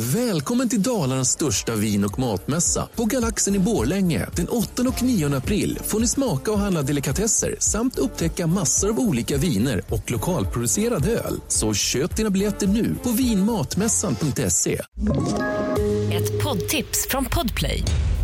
[0.00, 4.26] Välkommen till Dalarnas största vin och matmässa på Galaxen i Borlänge.
[4.32, 8.98] Den 8 och 9 april får ni smaka och handla delikatesser samt upptäcka massor av
[8.98, 11.40] olika viner och lokalproducerad öl.
[11.48, 14.80] Så köp dina biljetter nu på vinmatmässan.se.
[16.12, 17.82] Ett poddtips från Podplay.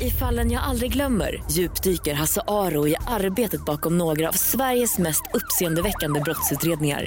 [0.00, 5.22] I fallen jag aldrig glömmer djupdyker Hasse Aro i arbetet bakom några av Sveriges mest
[5.34, 7.06] uppseendeväckande brottsutredningar.